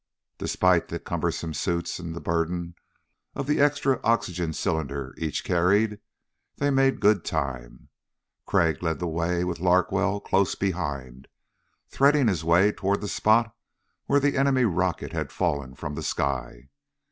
Despite 0.39 0.87
the 0.87 0.97
cumbersome 0.97 1.53
suits 1.53 1.99
and 1.99 2.15
the 2.15 2.19
burden 2.19 2.73
of 3.35 3.45
the 3.45 3.61
extra 3.61 3.99
oxygen 4.03 4.51
cylinder 4.51 5.13
each 5.19 5.43
carried, 5.43 5.99
they 6.57 6.71
made 6.71 6.99
good 7.01 7.23
time. 7.23 7.89
Crag 8.47 8.81
led 8.81 8.97
the 8.97 9.07
way 9.07 9.43
with 9.43 9.59
Larkwell 9.59 10.19
close 10.19 10.55
behind, 10.55 11.27
threading 11.87 12.27
his 12.29 12.43
way 12.43 12.71
toward 12.71 13.01
the 13.01 13.07
spot 13.07 13.55
where 14.07 14.19
the 14.19 14.37
enemy 14.39 14.65
rocket 14.65 15.11
had 15.13 15.31
fallen 15.31 15.75
from 15.75 15.93
the 15.93 16.01
sky. 16.01 16.69